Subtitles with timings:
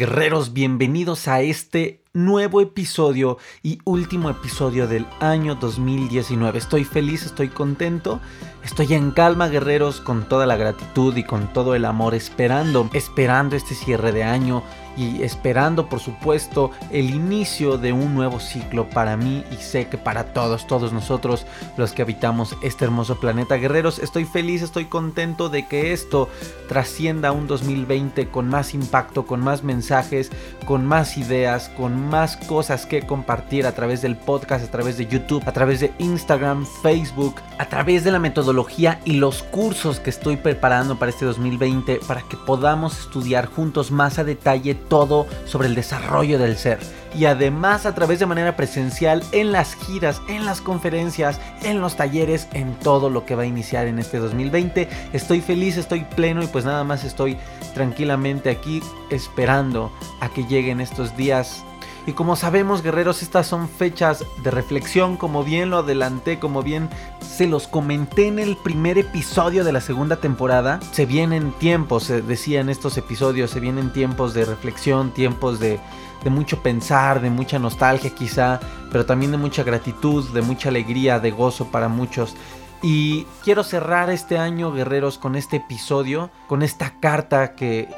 [0.00, 6.58] Guerreros, bienvenidos a este nuevo episodio y último episodio del año 2019.
[6.58, 8.18] Estoy feliz, estoy contento,
[8.64, 13.56] estoy en calma, guerreros, con toda la gratitud y con todo el amor, esperando, esperando
[13.56, 14.62] este cierre de año
[14.96, 19.98] y esperando, por supuesto, el inicio de un nuevo ciclo para mí y sé que
[19.98, 23.56] para todos, todos nosotros, los que habitamos este hermoso planeta.
[23.56, 26.28] Guerreros, estoy feliz, estoy contento de que esto
[26.68, 30.30] trascienda un 2020 con más impacto, con más mensajes,
[30.64, 35.06] con más ideas, con más cosas que compartir a través del podcast, a través de
[35.06, 40.10] YouTube, a través de Instagram, Facebook, a través de la metodología y los cursos que
[40.10, 45.68] estoy preparando para este 2020 para que podamos estudiar juntos más a detalle todo sobre
[45.68, 46.78] el desarrollo del ser.
[47.14, 51.96] Y además a través de manera presencial en las giras, en las conferencias, en los
[51.96, 54.88] talleres, en todo lo que va a iniciar en este 2020.
[55.12, 57.36] Estoy feliz, estoy pleno y pues nada más estoy
[57.74, 58.80] tranquilamente aquí
[59.10, 61.64] esperando a que lleguen estos días
[62.06, 66.88] y como sabemos, guerreros, estas son fechas de reflexión, como bien lo adelanté, como bien
[67.20, 70.80] se los comenté en el primer episodio de la segunda temporada.
[70.92, 75.78] Se vienen tiempos, se decía en estos episodios, se vienen tiempos de reflexión, tiempos de,
[76.24, 78.60] de mucho pensar, de mucha nostalgia quizá,
[78.90, 82.34] pero también de mucha gratitud, de mucha alegría, de gozo para muchos.
[82.82, 87.88] Y quiero cerrar este año, guerreros, con este episodio, con esta carta que,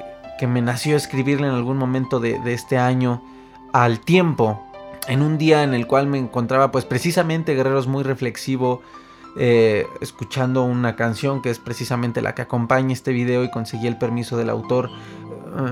[0.40, 3.22] que me nació escribirle en algún momento de, de este año
[3.72, 4.62] al tiempo,
[5.08, 8.82] en un día en el cual me encontraba pues precisamente Guerreros muy reflexivo,
[9.36, 13.96] eh, escuchando una canción que es precisamente la que acompaña este video y conseguí el
[13.96, 14.90] permiso del autor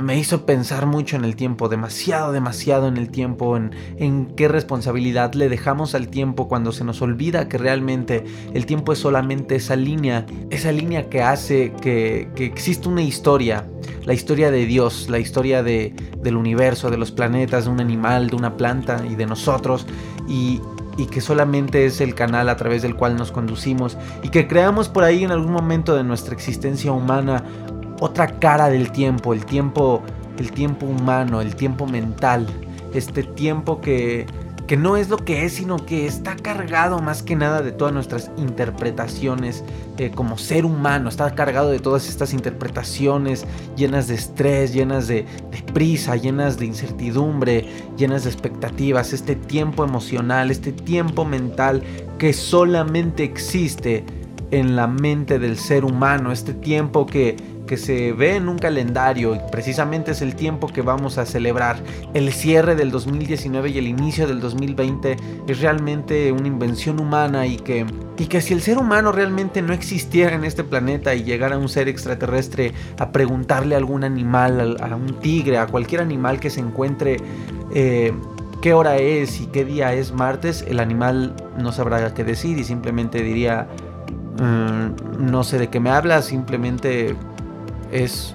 [0.03, 4.49] me hizo pensar mucho en el tiempo, demasiado, demasiado en el tiempo, en, en, qué
[4.49, 9.57] responsabilidad le dejamos al tiempo cuando se nos olvida que realmente el tiempo es solamente
[9.57, 13.67] esa línea, esa línea que hace que, que existe una historia,
[14.05, 18.29] la historia de Dios, la historia de, del universo, de los planetas, de un animal,
[18.29, 19.87] de una planta y de nosotros,
[20.29, 20.61] y,
[20.97, 24.89] y que solamente es el canal a través del cual nos conducimos y que creamos
[24.89, 27.43] por ahí en algún momento de nuestra existencia humana
[28.00, 30.03] otra cara del tiempo, el tiempo,
[30.38, 32.47] el tiempo humano, el tiempo mental,
[32.94, 34.27] este tiempo que,
[34.66, 37.93] que no es lo que es, sino que está cargado más que nada de todas
[37.93, 39.65] nuestras interpretaciones
[39.99, 43.44] eh, como ser humano, está cargado de todas estas interpretaciones
[43.77, 47.66] llenas de estrés, llenas de, de prisa, llenas de incertidumbre,
[47.99, 51.83] llenas de expectativas, este tiempo emocional, este tiempo mental
[52.19, 54.05] que solamente existe
[54.50, 57.37] en la mente del ser humano, este tiempo que
[57.71, 61.77] que se ve en un calendario y precisamente es el tiempo que vamos a celebrar.
[62.15, 65.17] El cierre del 2019 y el inicio del 2020
[65.47, 67.87] es realmente una invención humana y que,
[68.19, 71.69] y que si el ser humano realmente no existiera en este planeta y llegara un
[71.69, 76.59] ser extraterrestre a preguntarle a algún animal, a, un tigre, a cualquier animal que se
[76.59, 77.19] encuentre...
[77.73, 78.13] Eh,
[78.61, 82.65] qué hora es y qué día es martes, el animal no sabrá qué decir y
[82.65, 83.69] simplemente diría,
[84.39, 87.16] mm, no sé de qué me habla, simplemente
[87.92, 88.34] es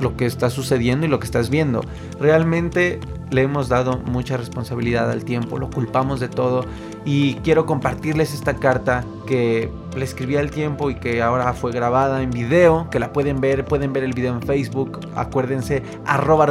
[0.00, 1.82] lo que está sucediendo y lo que estás viendo.
[2.20, 6.64] Realmente le hemos dado mucha responsabilidad al tiempo, lo culpamos de todo
[7.04, 12.22] y quiero compartirles esta carta que le escribí al tiempo y que ahora fue grabada
[12.22, 16.46] en video, que la pueden ver, pueden ver el video en Facebook, acuérdense, arroba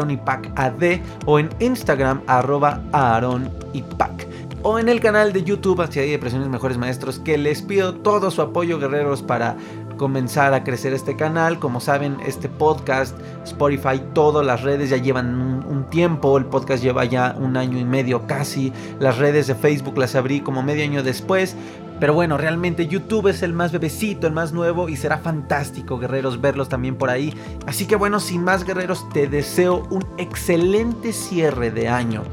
[0.55, 0.83] ad
[1.25, 4.27] o en Instagram, arroba aaronipac.
[4.61, 8.41] o en el canal de YouTube Hacia Depresiones Mejores Maestros que les pido todo su
[8.41, 9.57] apoyo guerreros para
[9.97, 11.59] comenzar a crecer este canal.
[11.59, 16.37] Como saben, este podcast, Spotify, todas las redes ya llevan un, tiempo.
[16.37, 18.73] El podcast lleva ya un año y medio casi.
[18.99, 21.55] Las redes de Facebook las abrí como medio año después.
[21.99, 26.41] Pero bueno, realmente YouTube es el más bebecito, el más nuevo y será fantástico, guerreros,
[26.41, 27.33] verlos también por ahí.
[27.65, 32.23] Así que bueno, sin más guerreros, te deseo un excelente cierre de año.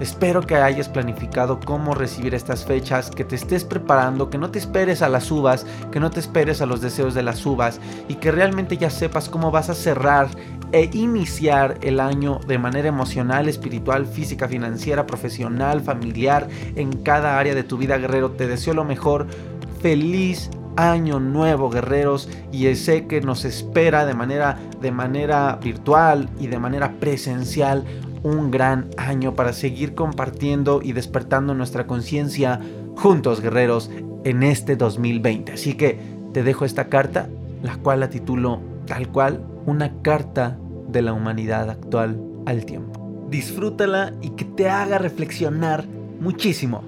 [0.00, 4.58] Espero que hayas planificado cómo recibir estas fechas, que te estés preparando, que no te
[4.58, 8.16] esperes a las uvas, que no te esperes a los deseos de las uvas y
[8.16, 10.28] que realmente ya sepas cómo vas a cerrar
[10.72, 17.54] e iniciar el año de manera emocional, espiritual, física, financiera, profesional, familiar, en cada área
[17.54, 18.32] de tu vida, guerrero.
[18.32, 19.28] Te deseo lo mejor.
[19.80, 26.48] Feliz año nuevo, guerreros, y sé que nos espera de manera de manera virtual y
[26.48, 27.84] de manera presencial
[28.24, 32.60] un gran año para seguir compartiendo y despertando nuestra conciencia
[32.96, 33.90] juntos, guerreros,
[34.24, 35.52] en este 2020.
[35.52, 35.98] Así que
[36.32, 37.28] te dejo esta carta,
[37.62, 43.26] la cual la titulo tal cual, una carta de la humanidad actual al tiempo.
[43.30, 45.84] Disfrútala y que te haga reflexionar
[46.20, 46.82] muchísimo.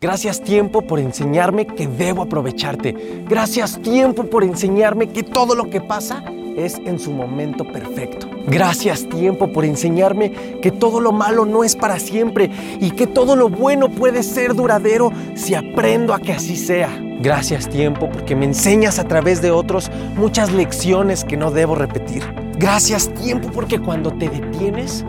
[0.00, 3.24] Gracias tiempo por enseñarme que debo aprovecharte.
[3.28, 6.24] Gracias tiempo por enseñarme que todo lo que pasa
[6.56, 8.28] es en su momento perfecto.
[8.46, 12.50] Gracias tiempo por enseñarme que todo lo malo no es para siempre
[12.80, 16.90] y que todo lo bueno puede ser duradero si aprendo a que así sea.
[17.20, 22.22] Gracias tiempo porque me enseñas a través de otros muchas lecciones que no debo repetir.
[22.58, 25.04] Gracias tiempo porque cuando te detienes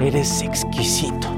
[0.00, 1.28] eres exquisito.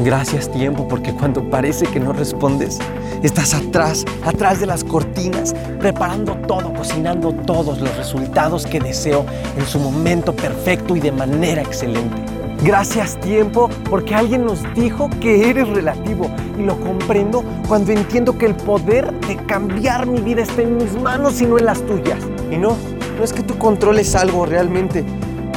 [0.00, 2.78] Gracias tiempo porque cuando parece que no respondes,
[3.22, 9.24] estás atrás, atrás de las cortinas, preparando todo, cocinando todos los resultados que deseo
[9.56, 12.14] en su momento perfecto y de manera excelente.
[12.62, 18.44] Gracias tiempo porque alguien nos dijo que eres relativo y lo comprendo cuando entiendo que
[18.44, 22.18] el poder de cambiar mi vida está en mis manos y no en las tuyas.
[22.50, 22.76] Y no,
[23.16, 25.06] no es que tú controles algo realmente,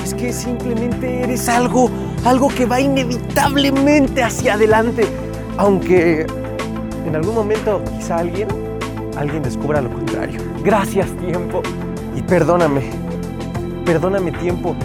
[0.02, 1.90] es que simplemente eres algo
[2.24, 5.06] algo que va inevitablemente hacia adelante,
[5.58, 6.26] aunque
[7.06, 8.48] en algún momento quizá alguien,
[9.18, 10.42] alguien descubra lo contrario.
[10.64, 11.62] Gracias tiempo.
[12.16, 12.82] Y perdóname,
[13.86, 14.76] perdóname tiempo,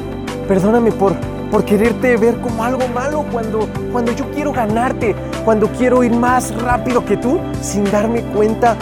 [0.46, 1.14] perdóname por,
[1.50, 6.54] por quererte ver como algo malo cuando, cuando yo quiero ganarte, cuando quiero ir más
[6.62, 8.76] rápido que tú, sin darme cuenta,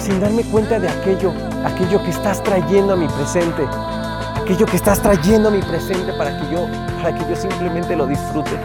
[0.00, 1.32] sin darme cuenta de aquello,
[1.64, 3.66] aquello que estás trayendo a mi presente.
[4.40, 6.66] Aquello que estás trayendo a mi presente para que yo,
[7.00, 8.58] para que yo simplemente lo disfrute.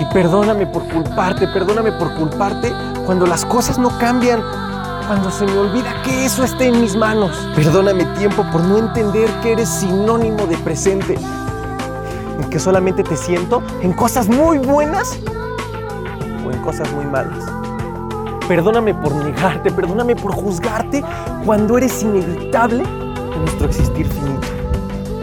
[0.00, 2.72] Y perdóname por culparte, perdóname por culparte
[3.04, 4.40] cuando las cosas no cambian,
[5.06, 7.36] cuando se me olvida que eso esté en mis manos.
[7.54, 13.62] Perdóname tiempo por no entender que eres sinónimo de presente, en que solamente te siento
[13.82, 15.18] en cosas muy buenas
[16.46, 17.44] o en cosas muy malas.
[18.48, 21.02] Perdóname por negarte, perdóname por juzgarte
[21.44, 24.62] cuando eres inevitable en nuestro existir finito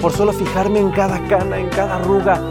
[0.01, 2.41] por solo fijarme en cada cana, en cada arruga,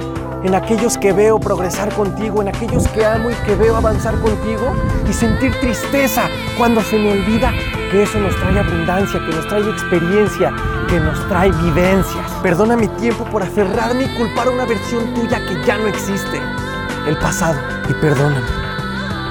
[0.43, 4.73] en aquellos que veo progresar contigo, en aquellos que amo y que veo avanzar contigo
[5.09, 7.53] y sentir tristeza cuando se me olvida
[7.91, 10.53] que eso nos trae abundancia, que nos trae experiencia,
[10.89, 12.31] que nos trae vivencias.
[12.43, 16.41] Perdona mi tiempo por aferrarme y culpar a una versión tuya que ya no existe,
[17.07, 17.59] el pasado.
[17.89, 18.47] Y perdóname,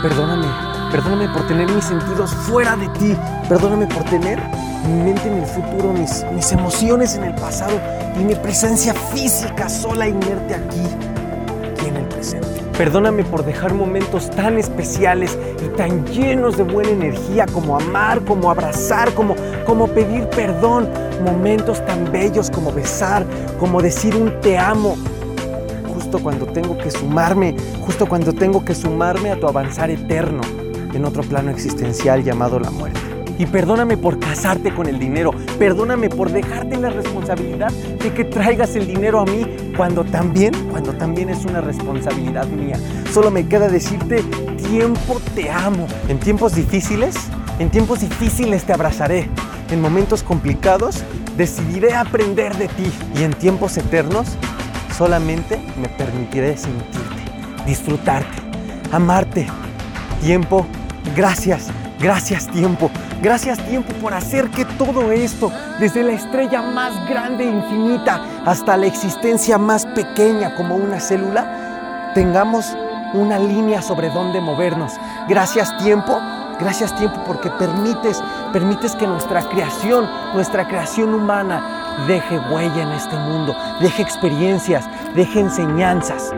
[0.01, 0.47] perdóname,
[0.91, 3.15] perdóname por tener mis sentidos fuera de ti,
[3.47, 4.41] perdóname por tener
[4.87, 7.79] mi mente en el futuro, mis, mis emociones en el pasado
[8.19, 10.81] y mi presencia física sola inerte aquí,
[11.71, 12.47] aquí en el presente.
[12.77, 18.51] Perdóname por dejar momentos tan especiales y tan llenos de buena energía como amar, como
[18.51, 20.87] abrazar, como, como pedir perdón.
[21.23, 23.25] Momentos tan bellos como besar,
[23.59, 24.95] como decir un te amo.
[25.91, 30.41] Justo cuando tengo que sumarme, justo cuando tengo que sumarme a tu avanzar eterno
[30.93, 32.96] en otro plano existencial llamado la muerte.
[33.39, 35.31] Y perdóname por casarte con el dinero.
[35.59, 40.93] Perdóname por dejarte la responsabilidad de que traigas el dinero a mí cuando también, cuando
[40.93, 42.77] también es una responsabilidad mía.
[43.13, 44.23] Solo me queda decirte,
[44.69, 45.87] tiempo te amo.
[46.07, 47.15] En tiempos difíciles,
[47.59, 49.29] en tiempos difíciles te abrazaré.
[49.69, 51.03] En momentos complicados,
[51.37, 52.91] decidiré aprender de ti.
[53.19, 54.27] Y en tiempos eternos,
[54.97, 57.21] solamente me permitiré sentirte,
[57.65, 58.37] disfrutarte,
[58.91, 59.47] amarte.
[60.21, 60.65] Tiempo,
[61.15, 61.67] gracias,
[61.99, 62.89] gracias tiempo.
[63.21, 68.77] Gracias tiempo por hacer que todo esto, desde la estrella más grande e infinita hasta
[68.77, 72.77] la existencia más pequeña como una célula, tengamos
[73.15, 74.93] una línea sobre dónde movernos.
[75.27, 76.19] Gracias tiempo,
[76.59, 78.21] gracias tiempo porque permites,
[78.53, 85.39] permites que nuestra creación, nuestra creación humana deje huella en este mundo, deje experiencias, deje
[85.39, 86.31] enseñanzas,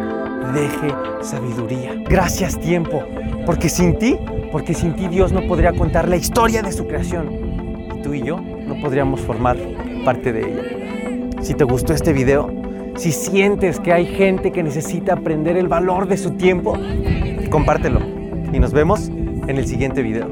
[0.53, 1.91] deje sabiduría.
[2.05, 3.03] Gracias tiempo,
[3.45, 4.17] porque sin ti,
[4.51, 7.29] porque sin ti Dios no podría contar la historia de su creación.
[7.98, 9.58] Y tú y yo no podríamos formar
[10.06, 11.41] parte de ella.
[11.41, 12.51] Si te gustó este video,
[12.96, 16.77] si sientes que hay gente que necesita aprender el valor de su tiempo,
[17.50, 18.01] compártelo.
[18.51, 20.29] Y nos vemos en el siguiente video.